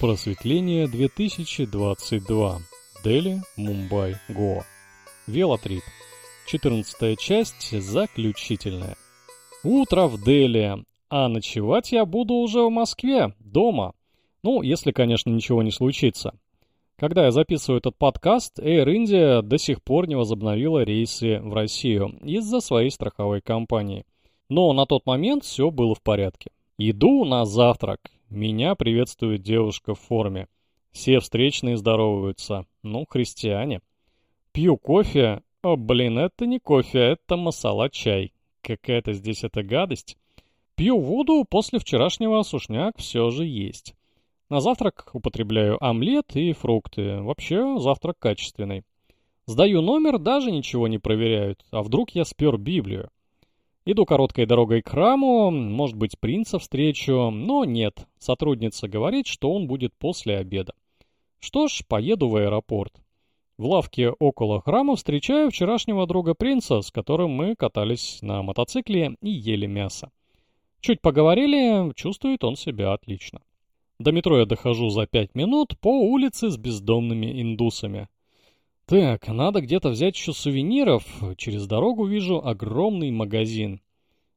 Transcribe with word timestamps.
Просветление 0.00 0.86
2022. 0.86 2.58
Дели, 3.02 3.40
Мумбай, 3.56 4.14
Гоа. 4.28 4.62
Велотрип. 5.26 5.82
14 6.46 7.18
часть, 7.18 7.76
заключительная. 7.76 8.96
Утро 9.64 10.06
в 10.06 10.22
Дели, 10.22 10.84
а 11.10 11.26
ночевать 11.26 11.90
я 11.90 12.04
буду 12.04 12.34
уже 12.34 12.62
в 12.62 12.70
Москве, 12.70 13.34
дома. 13.40 13.92
Ну, 14.44 14.62
если, 14.62 14.92
конечно, 14.92 15.30
ничего 15.30 15.64
не 15.64 15.72
случится. 15.72 16.32
Когда 16.96 17.24
я 17.24 17.32
записываю 17.32 17.80
этот 17.80 17.98
подкаст, 17.98 18.60
Air 18.60 18.86
India 18.86 19.42
до 19.42 19.58
сих 19.58 19.82
пор 19.82 20.06
не 20.06 20.14
возобновила 20.14 20.84
рейсы 20.84 21.40
в 21.40 21.52
Россию 21.52 22.16
из-за 22.22 22.60
своей 22.60 22.92
страховой 22.92 23.40
компании. 23.40 24.04
Но 24.48 24.72
на 24.72 24.86
тот 24.86 25.06
момент 25.06 25.42
все 25.42 25.72
было 25.72 25.96
в 25.96 26.02
порядке. 26.02 26.52
Иду 26.78 27.24
на 27.24 27.44
завтрак, 27.44 27.98
меня 28.30 28.74
приветствует 28.74 29.42
девушка 29.42 29.94
в 29.94 30.00
форме. 30.00 30.48
Все 30.92 31.18
встречные 31.20 31.76
здороваются. 31.78 32.66
Ну, 32.82 33.06
христиане. 33.08 33.80
Пью 34.52 34.76
кофе. 34.76 35.42
О, 35.62 35.76
блин, 35.76 36.18
это 36.18 36.46
не 36.46 36.58
кофе, 36.58 36.98
это 36.98 37.36
масала-чай. 37.36 38.32
Какая-то 38.62 39.14
здесь 39.14 39.44
эта 39.44 39.62
гадость. 39.62 40.16
Пью 40.76 41.00
воду, 41.00 41.44
после 41.48 41.78
вчерашнего 41.78 42.42
сушняк 42.42 42.98
все 42.98 43.30
же 43.30 43.46
есть. 43.46 43.94
На 44.50 44.60
завтрак 44.60 45.08
употребляю 45.14 45.82
омлет 45.82 46.36
и 46.36 46.52
фрукты. 46.52 47.20
Вообще, 47.22 47.78
завтрак 47.78 48.18
качественный. 48.18 48.84
Сдаю 49.46 49.80
номер, 49.80 50.18
даже 50.18 50.50
ничего 50.50 50.86
не 50.86 50.98
проверяют. 50.98 51.64
А 51.70 51.82
вдруг 51.82 52.10
я 52.10 52.24
спер 52.24 52.58
Библию? 52.58 53.10
Иду 53.90 54.04
короткой 54.04 54.44
дорогой 54.44 54.82
к 54.82 54.90
храму, 54.90 55.50
может 55.50 55.96
быть, 55.96 56.18
принца 56.20 56.58
встречу, 56.58 57.30
но 57.30 57.64
нет. 57.64 58.06
Сотрудница 58.18 58.86
говорит, 58.86 59.26
что 59.26 59.50
он 59.50 59.66
будет 59.66 59.94
после 59.94 60.36
обеда. 60.36 60.74
Что 61.40 61.68
ж, 61.68 61.80
поеду 61.88 62.28
в 62.28 62.36
аэропорт. 62.36 62.92
В 63.56 63.64
лавке 63.64 64.10
около 64.10 64.60
храма 64.60 64.94
встречаю 64.94 65.50
вчерашнего 65.50 66.06
друга 66.06 66.34
принца, 66.34 66.82
с 66.82 66.90
которым 66.90 67.30
мы 67.30 67.54
катались 67.56 68.18
на 68.20 68.42
мотоцикле 68.42 69.16
и 69.22 69.30
ели 69.30 69.64
мясо. 69.64 70.10
Чуть 70.80 71.00
поговорили, 71.00 71.90
чувствует 71.94 72.44
он 72.44 72.56
себя 72.56 72.92
отлично. 72.92 73.40
До 73.98 74.12
метро 74.12 74.38
я 74.38 74.44
дохожу 74.44 74.90
за 74.90 75.06
пять 75.06 75.34
минут 75.34 75.80
по 75.80 75.98
улице 75.98 76.50
с 76.50 76.58
бездомными 76.58 77.40
индусами. 77.40 78.08
Так, 78.88 79.28
надо 79.28 79.60
где-то 79.60 79.90
взять 79.90 80.16
еще 80.16 80.32
сувениров. 80.32 81.04
Через 81.36 81.66
дорогу 81.66 82.06
вижу 82.06 82.42
огромный 82.42 83.10
магазин. 83.10 83.82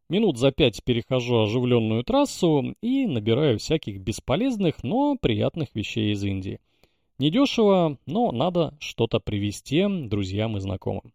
Минут 0.10 0.38
за 0.38 0.52
пять 0.52 0.84
перехожу 0.84 1.44
оживленную 1.44 2.04
трассу 2.04 2.76
и 2.82 3.08
набираю 3.08 3.60
всяких 3.60 4.02
бесполезных, 4.02 4.84
но 4.84 5.16
приятных 5.16 5.74
вещей 5.74 6.12
из 6.12 6.22
Индии. 6.26 6.60
Недешево, 7.18 7.98
но 8.06 8.34
надо 8.34 8.74
что-то 8.82 9.22
привезти 9.22 9.86
друзьям 9.88 10.58
и 10.58 10.60
знакомым. 10.60 11.14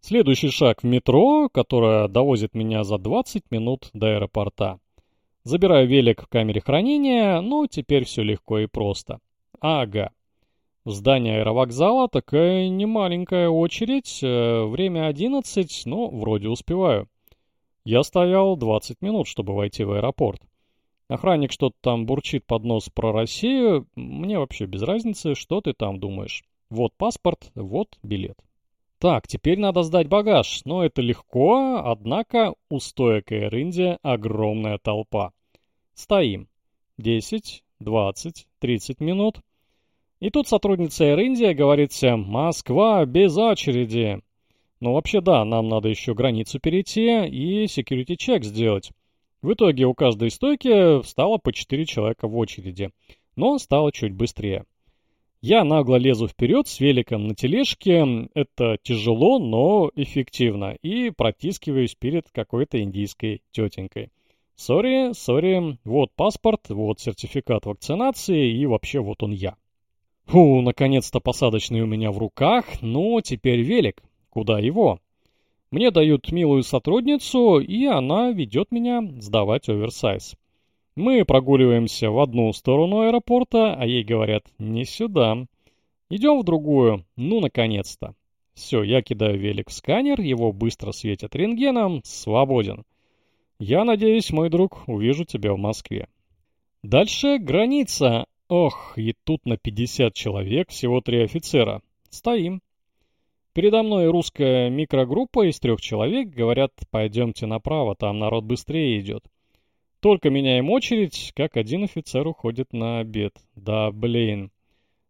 Следующий 0.00 0.48
шаг 0.48 0.82
в 0.82 0.86
метро, 0.86 1.50
которое 1.50 2.08
довозит 2.08 2.54
меня 2.54 2.82
за 2.84 2.96
20 2.96 3.50
минут 3.50 3.90
до 3.92 4.14
аэропорта. 4.14 4.80
Забираю 5.44 5.86
велик 5.86 6.22
в 6.22 6.28
камере 6.28 6.62
хранения, 6.62 7.42
но 7.42 7.66
теперь 7.66 8.06
все 8.06 8.22
легко 8.22 8.58
и 8.58 8.66
просто. 8.66 9.18
Ага. 9.60 10.12
В 10.84 10.92
здании 10.92 11.32
аэровокзала 11.32 12.08
такая 12.08 12.68
немаленькая 12.68 13.50
очередь, 13.50 14.20
э, 14.22 14.64
время 14.64 15.08
11, 15.08 15.82
но 15.84 16.08
вроде 16.08 16.48
успеваю. 16.48 17.06
Я 17.84 18.02
стоял 18.02 18.56
20 18.56 19.02
минут, 19.02 19.26
чтобы 19.26 19.54
войти 19.54 19.84
в 19.84 19.92
аэропорт. 19.92 20.40
Охранник 21.08 21.52
что-то 21.52 21.76
там 21.82 22.06
бурчит 22.06 22.46
под 22.46 22.64
нос 22.64 22.88
про 22.88 23.12
Россию, 23.12 23.88
мне 23.94 24.38
вообще 24.38 24.64
без 24.64 24.82
разницы, 24.82 25.34
что 25.34 25.60
ты 25.60 25.74
там 25.74 26.00
думаешь. 26.00 26.44
Вот 26.70 26.94
паспорт, 26.96 27.50
вот 27.54 27.98
билет. 28.02 28.38
Так, 29.00 29.26
теперь 29.26 29.58
надо 29.58 29.82
сдать 29.82 30.08
багаж, 30.08 30.62
но 30.64 30.84
это 30.84 31.02
легко, 31.02 31.82
однако 31.84 32.54
у 32.70 32.80
стоек 32.80 33.32
Air 33.32 33.50
India 33.50 33.98
огромная 34.02 34.78
толпа. 34.78 35.32
Стоим. 35.94 36.48
10, 36.96 37.64
20, 37.80 38.46
30 38.60 39.00
минут. 39.00 39.40
И 40.20 40.28
тут 40.28 40.46
сотрудница 40.48 41.04
Air 41.04 41.28
India 41.28 41.54
говорит 41.54 41.92
всем 41.92 42.24
«Москва 42.24 43.06
без 43.06 43.38
очереди». 43.38 44.20
Ну 44.78 44.92
вообще 44.92 45.22
да, 45.22 45.46
нам 45.46 45.68
надо 45.68 45.88
еще 45.88 46.12
границу 46.12 46.60
перейти 46.60 47.26
и 47.26 47.64
security 47.64 48.16
чек 48.16 48.44
сделать. 48.44 48.90
В 49.40 49.54
итоге 49.54 49.86
у 49.86 49.94
каждой 49.94 50.30
стойки 50.30 51.00
встало 51.00 51.38
по 51.38 51.54
4 51.54 51.86
человека 51.86 52.28
в 52.28 52.36
очереди, 52.36 52.90
но 53.34 53.56
стало 53.56 53.92
чуть 53.92 54.12
быстрее. 54.12 54.66
Я 55.40 55.64
нагло 55.64 55.96
лезу 55.96 56.28
вперед 56.28 56.68
с 56.68 56.80
великом 56.80 57.26
на 57.26 57.34
тележке, 57.34 58.28
это 58.34 58.76
тяжело, 58.82 59.38
но 59.38 59.90
эффективно, 59.94 60.76
и 60.82 61.08
протискиваюсь 61.08 61.94
перед 61.94 62.28
какой-то 62.30 62.78
индийской 62.82 63.40
тетенькой. 63.52 64.10
Sorry, 64.54 65.14
sorry, 65.14 65.78
вот 65.84 66.10
паспорт, 66.14 66.68
вот 66.68 67.00
сертификат 67.00 67.64
вакцинации 67.64 68.52
и 68.52 68.66
вообще 68.66 69.00
вот 69.00 69.22
он 69.22 69.32
я. 69.32 69.56
Фу, 70.30 70.60
наконец-то 70.60 71.18
посадочный 71.18 71.80
у 71.80 71.86
меня 71.86 72.12
в 72.12 72.18
руках, 72.18 72.64
ну, 72.82 73.20
теперь 73.20 73.62
велик. 73.62 74.00
Куда 74.28 74.60
его? 74.60 75.00
Мне 75.72 75.90
дают 75.90 76.30
милую 76.30 76.62
сотрудницу, 76.62 77.58
и 77.58 77.84
она 77.86 78.30
ведет 78.30 78.70
меня 78.70 79.02
сдавать 79.18 79.68
оверсайз. 79.68 80.36
Мы 80.94 81.24
прогуливаемся 81.24 82.12
в 82.12 82.20
одну 82.20 82.52
сторону 82.52 83.00
аэропорта, 83.00 83.74
а 83.74 83.84
ей 83.84 84.04
говорят 84.04 84.44
«не 84.60 84.84
сюда». 84.84 85.46
Идем 86.10 86.38
в 86.38 86.44
другую, 86.44 87.04
ну, 87.16 87.40
наконец-то. 87.40 88.14
Все, 88.54 88.84
я 88.84 89.02
кидаю 89.02 89.36
велик 89.36 89.70
в 89.70 89.72
сканер, 89.72 90.20
его 90.20 90.52
быстро 90.52 90.92
светят 90.92 91.34
рентгеном, 91.34 92.02
свободен. 92.04 92.84
Я 93.58 93.84
надеюсь, 93.84 94.30
мой 94.30 94.48
друг, 94.48 94.84
увижу 94.86 95.24
тебя 95.24 95.52
в 95.54 95.58
Москве. 95.58 96.06
Дальше 96.84 97.38
граница, 97.38 98.26
Ох, 98.50 98.98
и 98.98 99.12
тут 99.12 99.46
на 99.46 99.56
50 99.56 100.12
человек 100.12 100.70
всего 100.70 101.00
три 101.00 101.22
офицера. 101.22 101.82
Стоим. 102.08 102.62
Передо 103.52 103.84
мной 103.84 104.10
русская 104.10 104.68
микрогруппа 104.70 105.48
из 105.48 105.60
трех 105.60 105.80
человек, 105.80 106.30
говорят, 106.30 106.72
пойдемте 106.90 107.46
направо, 107.46 107.94
там 107.94 108.18
народ 108.18 108.42
быстрее 108.42 108.98
идет. 108.98 109.24
Только 110.00 110.30
меняем 110.30 110.68
очередь, 110.70 111.32
как 111.36 111.56
один 111.56 111.84
офицер 111.84 112.26
уходит 112.26 112.72
на 112.72 112.98
обед. 112.98 113.36
Да, 113.54 113.92
блин. 113.92 114.50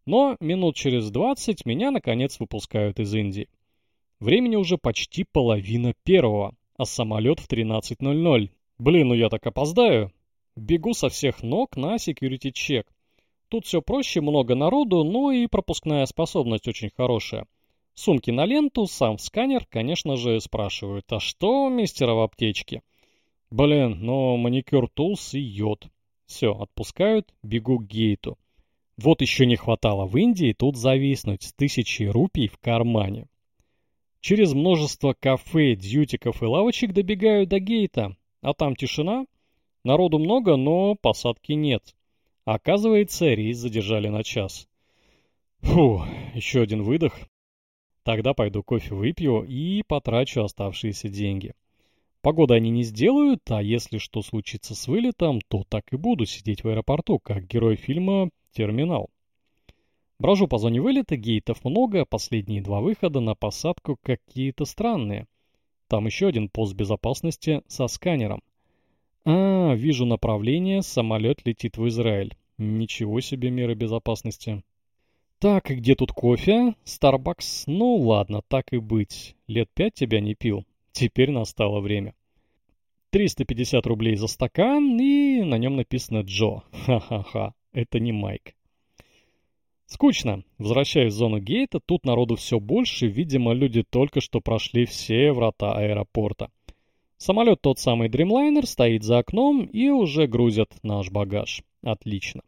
Но 0.05 0.37
минут 0.39 0.75
через 0.75 1.09
20 1.09 1.65
меня, 1.65 1.89
наконец, 1.89 2.39
выпускают 2.39 2.99
из 2.99 3.11
Индии. 3.15 3.49
Времени 4.19 4.55
уже 4.55 4.77
почти 4.77 5.23
половина 5.23 5.95
первого, 6.03 6.53
а 6.77 6.85
самолет 6.85 7.39
в 7.39 7.49
13.00. 7.49 8.51
Блин, 8.77 9.07
ну 9.07 9.15
я 9.15 9.29
так 9.29 9.47
опоздаю. 9.47 10.11
Бегу 10.55 10.93
со 10.93 11.09
всех 11.09 11.41
ног 11.41 11.75
на 11.75 11.95
security 11.95 12.51
чек. 12.51 12.85
Тут 13.51 13.65
все 13.65 13.81
проще, 13.81 14.21
много 14.21 14.55
народу, 14.55 15.03
но 15.03 15.29
и 15.33 15.45
пропускная 15.45 16.05
способность 16.05 16.69
очень 16.69 16.89
хорошая. 16.95 17.45
Сумки 17.93 18.31
на 18.31 18.45
ленту, 18.45 18.87
сам 18.87 19.17
сканер, 19.17 19.65
конечно 19.69 20.15
же, 20.15 20.39
спрашивают, 20.39 21.11
а 21.11 21.19
что 21.19 21.65
у 21.65 21.69
мистера 21.69 22.13
в 22.13 22.21
аптечке? 22.21 22.81
Блин, 23.49 23.97
но 23.99 24.37
маникюр 24.37 24.87
Тулс 24.87 25.33
и 25.33 25.41
йод. 25.41 25.89
Все, 26.27 26.53
отпускают, 26.53 27.33
бегу 27.43 27.79
к 27.79 27.87
гейту. 27.87 28.37
Вот 28.95 29.19
еще 29.19 29.45
не 29.45 29.57
хватало 29.57 30.05
в 30.05 30.15
Индии 30.15 30.55
тут 30.57 30.77
зависнуть 30.77 31.43
с 31.43 31.51
тысячей 31.51 32.07
рупий 32.07 32.47
в 32.47 32.57
кармане. 32.57 33.27
Через 34.21 34.53
множество 34.53 35.13
кафе, 35.13 35.75
дьютиков 35.75 36.41
и 36.41 36.45
лавочек 36.45 36.93
добегаю 36.93 37.45
до 37.45 37.59
гейта, 37.59 38.15
а 38.41 38.53
там 38.53 38.77
тишина. 38.77 39.25
Народу 39.83 40.19
много, 40.19 40.55
но 40.55 40.95
посадки 40.95 41.51
нет. 41.51 41.93
Оказывается, 42.45 43.27
рейс 43.27 43.57
задержали 43.57 44.07
на 44.07 44.23
час. 44.23 44.67
Фу, 45.59 46.03
еще 46.33 46.61
один 46.61 46.81
выдох. 46.81 47.13
Тогда 48.03 48.33
пойду 48.33 48.63
кофе 48.63 48.95
выпью 48.95 49.43
и 49.43 49.83
потрачу 49.83 50.43
оставшиеся 50.43 51.07
деньги. 51.07 51.53
Погода 52.21 52.55
они 52.55 52.69
не 52.69 52.83
сделают, 52.83 53.41
а 53.49 53.61
если 53.61 53.99
что 53.99 54.21
случится 54.21 54.75
с 54.75 54.87
вылетом, 54.87 55.39
то 55.47 55.63
так 55.67 55.91
и 55.91 55.97
буду 55.97 56.25
сидеть 56.25 56.63
в 56.63 56.67
аэропорту, 56.67 57.19
как 57.19 57.47
герой 57.47 57.75
фильма 57.75 58.29
«Терминал». 58.51 59.09
Брожу 60.19 60.47
по 60.47 60.59
зоне 60.59 60.81
вылета, 60.81 61.17
гейтов 61.17 61.63
много, 61.63 62.05
последние 62.05 62.61
два 62.61 62.79
выхода 62.79 63.19
на 63.21 63.33
посадку 63.33 63.97
какие-то 64.03 64.65
странные. 64.65 65.25
Там 65.87 66.05
еще 66.05 66.27
один 66.27 66.47
пост 66.47 66.75
безопасности 66.75 67.63
со 67.67 67.87
сканером. 67.87 68.43
А, 69.23 69.73
вижу 69.75 70.05
направление, 70.05 70.81
самолет 70.81 71.45
летит 71.45 71.77
в 71.77 71.87
Израиль. 71.87 72.35
Ничего 72.57 73.21
себе 73.21 73.49
меры 73.49 73.75
безопасности. 73.75 74.63
Так, 75.39 75.69
где 75.69 75.95
тут 75.95 76.11
кофе? 76.11 76.75
Старбакс? 76.83 77.63
Ну 77.65 77.95
ладно, 77.95 78.41
так 78.47 78.73
и 78.73 78.77
быть. 78.77 79.35
Лет 79.47 79.69
пять 79.73 79.95
тебя 79.95 80.19
не 80.19 80.35
пил. 80.35 80.65
Теперь 80.91 81.31
настало 81.31 81.79
время. 81.79 82.13
350 83.11 83.85
рублей 83.87 84.15
за 84.15 84.27
стакан, 84.27 84.99
и 84.99 85.41
на 85.41 85.57
нем 85.57 85.75
написано 85.75 86.21
Джо. 86.21 86.61
Ха-ха-ха, 86.71 87.53
это 87.73 87.99
не 87.99 88.11
Майк. 88.11 88.55
Скучно. 89.85 90.43
Возвращаюсь 90.57 91.13
в 91.13 91.17
зону 91.17 91.39
гейта, 91.39 91.79
тут 91.79 92.05
народу 92.05 92.35
все 92.35 92.59
больше, 92.59 93.07
видимо, 93.07 93.53
люди 93.53 93.83
только 93.83 94.21
что 94.21 94.39
прошли 94.39 94.85
все 94.85 95.33
врата 95.33 95.73
аэропорта. 95.73 96.49
Самолет 97.21 97.61
тот 97.61 97.77
самый 97.77 98.09
Dreamliner 98.09 98.65
стоит 98.65 99.03
за 99.03 99.19
окном 99.19 99.65
и 99.65 99.89
уже 99.89 100.25
грузят 100.25 100.71
наш 100.81 101.11
багаж. 101.11 101.61
Отлично. 101.83 102.41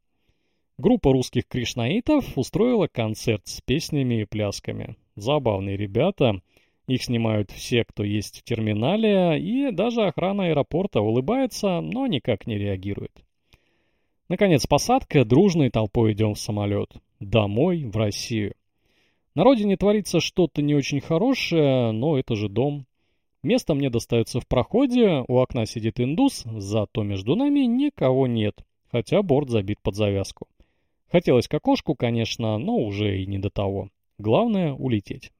Группа 0.79 1.11
русских 1.13 1.47
кришнаитов 1.47 2.35
устроила 2.35 2.87
концерт 2.87 3.43
с 3.45 3.61
песнями 3.61 4.21
и 4.21 4.25
плясками. 4.25 4.95
Забавные 5.15 5.77
ребята. 5.77 6.41
Их 6.87 7.03
снимают 7.03 7.51
все, 7.51 7.83
кто 7.83 8.03
есть 8.03 8.39
в 8.39 8.43
терминале, 8.45 9.39
и 9.39 9.69
даже 9.69 10.07
охрана 10.07 10.47
аэропорта 10.47 11.01
улыбается, 11.01 11.79
но 11.79 12.07
никак 12.07 12.47
не 12.47 12.57
реагирует. 12.57 13.23
Наконец 14.27 14.65
посадка, 14.65 15.23
дружной 15.23 15.69
толпой 15.69 16.13
идем 16.13 16.33
в 16.33 16.39
самолет. 16.39 16.89
Домой, 17.19 17.83
в 17.83 17.95
Россию. 17.95 18.55
На 19.35 19.43
родине 19.43 19.77
творится 19.77 20.19
что-то 20.19 20.63
не 20.63 20.73
очень 20.73 20.99
хорошее, 20.99 21.91
но 21.91 22.17
это 22.17 22.35
же 22.35 22.49
дом. 22.49 22.87
Место 23.43 23.73
мне 23.75 23.89
достается 23.89 24.39
в 24.39 24.47
проходе, 24.47 25.25
у 25.27 25.37
окна 25.37 25.65
сидит 25.65 25.99
индус, 25.99 26.45
зато 26.45 27.03
между 27.03 27.35
нами 27.35 27.59
никого 27.59 28.25
нет, 28.25 28.63
хотя 28.89 29.21
борт 29.21 29.49
забит 29.49 29.81
под 29.81 29.95
завязку. 29.95 30.47
Хотелось 31.11 31.49
к 31.49 31.53
окошку, 31.53 31.93
конечно, 31.93 32.57
но 32.57 32.77
уже 32.77 33.21
и 33.21 33.27
не 33.27 33.37
до 33.37 33.49
того. 33.49 33.89
Главное— 34.17 34.73
улететь. 34.73 35.31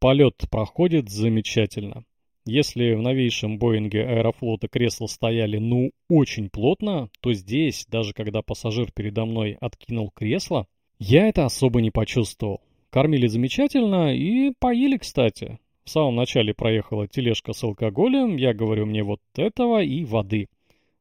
Полет 0.00 0.34
проходит 0.50 1.08
замечательно. 1.08 2.04
Если 2.44 2.94
в 2.94 3.00
новейшем 3.00 3.56
Боинге 3.56 4.02
Аэрофлота 4.02 4.66
кресла 4.66 5.06
стояли 5.06 5.58
ну 5.58 5.92
очень 6.08 6.50
плотно, 6.50 7.08
то 7.20 7.32
здесь, 7.32 7.86
даже 7.88 8.14
когда 8.14 8.42
пассажир 8.42 8.90
передо 8.90 9.26
мной 9.26 9.56
откинул 9.60 10.10
кресло, 10.10 10.66
я 10.98 11.28
это 11.28 11.44
особо 11.44 11.80
не 11.80 11.92
почувствовал. 11.92 12.60
Кормили 12.90 13.28
замечательно 13.28 14.12
и 14.12 14.52
поели, 14.58 14.96
кстати. 14.96 15.60
В 15.84 15.90
самом 15.90 16.14
начале 16.14 16.54
проехала 16.54 17.08
тележка 17.08 17.52
с 17.52 17.64
алкоголем, 17.64 18.36
я 18.36 18.54
говорю 18.54 18.86
мне 18.86 19.02
вот 19.02 19.20
этого 19.36 19.82
и 19.82 20.04
воды. 20.04 20.48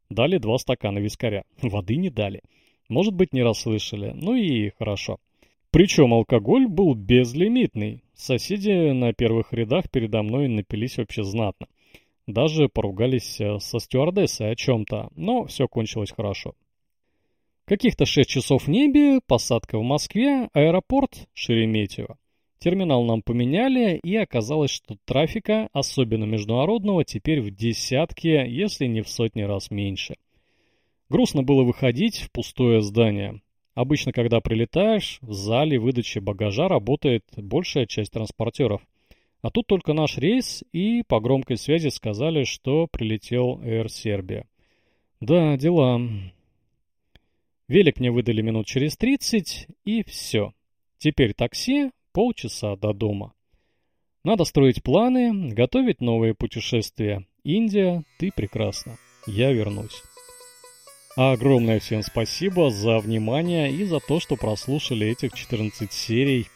Дали 0.09 0.37
два 0.37 0.57
стакана 0.57 0.99
вискаря. 0.99 1.43
Воды 1.61 1.95
не 1.95 2.09
дали. 2.09 2.41
Может 2.89 3.13
быть, 3.13 3.31
не 3.31 3.43
расслышали. 3.43 4.11
Ну 4.13 4.35
и 4.35 4.71
хорошо. 4.77 5.19
Причем 5.71 6.13
алкоголь 6.13 6.67
был 6.67 6.95
безлимитный. 6.95 8.03
Соседи 8.13 8.91
на 8.91 9.13
первых 9.13 9.53
рядах 9.53 9.89
передо 9.89 10.21
мной 10.21 10.49
напились 10.49 10.97
вообще 10.97 11.23
знатно. 11.23 11.67
Даже 12.27 12.67
поругались 12.67 13.39
э, 13.39 13.59
со 13.59 13.79
стюардессой 13.79 14.51
о 14.51 14.55
чем-то, 14.55 15.09
но 15.15 15.45
все 15.45 15.67
кончилось 15.67 16.11
хорошо. 16.11 16.53
Каких-то 17.65 18.05
шесть 18.05 18.29
часов 18.29 18.65
в 18.65 18.69
небе, 18.69 19.21
посадка 19.25 19.79
в 19.79 19.83
Москве, 19.83 20.49
аэропорт 20.53 21.29
Шереметьево. 21.33 22.17
Терминал 22.61 23.03
нам 23.05 23.23
поменяли, 23.23 23.99
и 24.03 24.15
оказалось, 24.17 24.69
что 24.69 24.95
трафика, 25.05 25.67
особенно 25.73 26.25
международного, 26.25 27.03
теперь 27.03 27.41
в 27.41 27.49
десятки, 27.49 28.27
если 28.27 28.85
не 28.85 29.01
в 29.01 29.09
сотни 29.09 29.41
раз 29.41 29.71
меньше. 29.71 30.13
Грустно 31.09 31.41
было 31.41 31.63
выходить 31.63 32.19
в 32.19 32.31
пустое 32.31 32.83
здание. 32.83 33.41
Обычно, 33.73 34.11
когда 34.11 34.41
прилетаешь, 34.41 35.17
в 35.21 35.33
зале 35.33 35.79
выдачи 35.79 36.19
багажа 36.19 36.67
работает 36.67 37.25
большая 37.35 37.87
часть 37.87 38.11
транспортеров. 38.11 38.83
А 39.41 39.49
тут 39.49 39.65
только 39.65 39.93
наш 39.93 40.19
рейс, 40.19 40.63
и 40.71 41.01
по 41.07 41.19
громкой 41.19 41.57
связи 41.57 41.87
сказали, 41.87 42.43
что 42.43 42.85
прилетел 42.91 43.59
Air 43.63 43.85
Serbia. 43.87 44.45
Да, 45.19 45.57
дела. 45.57 45.99
Велик 47.67 47.99
мне 47.99 48.11
выдали 48.11 48.43
минут 48.43 48.67
через 48.67 48.97
30, 48.97 49.67
и 49.83 50.03
все. 50.03 50.53
Теперь 50.99 51.33
такси, 51.33 51.89
полчаса 52.13 52.75
до 52.75 52.93
дома. 52.93 53.33
Надо 54.23 54.45
строить 54.45 54.83
планы, 54.83 55.49
готовить 55.49 55.99
новые 55.99 56.35
путешествия. 56.35 57.25
Индия, 57.43 58.03
ты 58.19 58.31
прекрасна. 58.35 58.97
Я 59.25 59.51
вернусь. 59.51 60.03
Огромное 61.15 61.79
всем 61.79 62.03
спасибо 62.03 62.69
за 62.69 62.99
внимание 62.99 63.71
и 63.71 63.83
за 63.83 63.99
то, 63.99 64.19
что 64.19 64.35
прослушали 64.35 65.07
этих 65.07 65.33
14 65.33 65.91
серий 65.91 66.47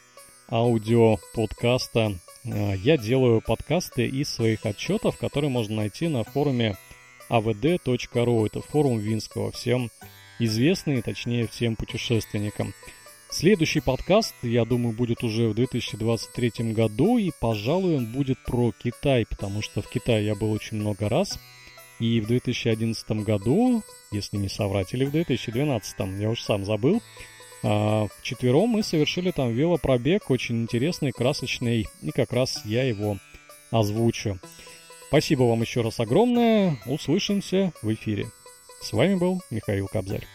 аудио-подкаста. 0.50 2.13
А, 2.46 2.74
я 2.74 2.98
делаю 2.98 3.42
подкасты 3.42 4.06
из 4.06 4.30
своих 4.30 4.66
отчетов, 4.66 5.18
которые 5.18 5.50
можно 5.50 5.78
найти 5.78 6.07
на 6.07 6.24
форуме 6.24 6.78
avd.ru. 7.30 8.46
Это 8.46 8.62
форум 8.62 9.00
Винского, 9.00 9.52
всем 9.52 9.90
известный, 10.40 11.02
точнее 11.02 11.48
всем 11.48 11.75
путешественникам. 11.75 12.74
Следующий 13.37 13.81
подкаст, 13.81 14.33
я 14.43 14.63
думаю, 14.63 14.95
будет 14.95 15.21
уже 15.21 15.49
в 15.49 15.53
2023 15.55 16.71
году, 16.71 17.17
и, 17.17 17.31
пожалуй, 17.37 17.97
он 17.97 18.05
будет 18.05 18.39
про 18.45 18.71
Китай, 18.71 19.25
потому 19.29 19.61
что 19.61 19.81
в 19.81 19.89
Китае 19.89 20.25
я 20.25 20.35
был 20.35 20.53
очень 20.53 20.77
много 20.77 21.09
раз. 21.09 21.37
И 21.99 22.21
в 22.21 22.27
2011 22.27 23.05
году, 23.25 23.83
если 24.09 24.37
не 24.37 24.47
соврать, 24.47 24.93
или 24.93 25.03
в 25.03 25.11
2012, 25.11 25.95
я 26.17 26.29
уж 26.29 26.41
сам 26.43 26.63
забыл, 26.63 27.01
а, 27.61 28.07
вчетвером 28.21 28.69
мы 28.69 28.83
совершили 28.83 29.31
там 29.31 29.51
велопробег, 29.51 30.31
очень 30.31 30.61
интересный, 30.61 31.11
красочный, 31.11 31.87
и 32.01 32.11
как 32.11 32.31
раз 32.31 32.61
я 32.63 32.83
его 32.83 33.17
озвучу. 33.69 34.39
Спасибо 35.09 35.43
вам 35.43 35.59
еще 35.59 35.81
раз 35.81 35.99
огромное, 35.99 36.77
услышимся 36.85 37.73
в 37.81 37.93
эфире. 37.93 38.31
С 38.81 38.93
вами 38.93 39.15
был 39.15 39.41
Михаил 39.51 39.89
Кобзарь. 39.89 40.25